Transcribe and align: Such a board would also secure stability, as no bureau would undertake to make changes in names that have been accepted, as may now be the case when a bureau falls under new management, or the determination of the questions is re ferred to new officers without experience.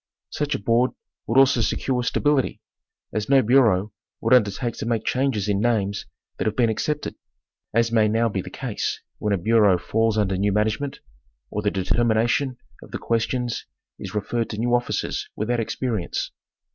Such 0.31 0.55
a 0.55 0.59
board 0.59 0.93
would 1.27 1.37
also 1.37 1.61
secure 1.61 2.01
stability, 2.01 2.59
as 3.13 3.29
no 3.29 3.43
bureau 3.43 3.93
would 4.19 4.33
undertake 4.33 4.73
to 4.77 4.87
make 4.87 5.05
changes 5.05 5.47
in 5.47 5.59
names 5.61 6.07
that 6.39 6.47
have 6.47 6.55
been 6.55 6.71
accepted, 6.71 7.13
as 7.71 7.91
may 7.91 8.07
now 8.07 8.27
be 8.27 8.41
the 8.41 8.49
case 8.49 8.99
when 9.19 9.31
a 9.31 9.37
bureau 9.37 9.77
falls 9.77 10.17
under 10.17 10.37
new 10.37 10.51
management, 10.51 11.01
or 11.51 11.61
the 11.61 11.69
determination 11.69 12.57
of 12.81 12.89
the 12.89 12.97
questions 12.97 13.67
is 13.99 14.15
re 14.15 14.21
ferred 14.21 14.49
to 14.49 14.57
new 14.57 14.73
officers 14.73 15.29
without 15.35 15.59
experience. 15.59 16.31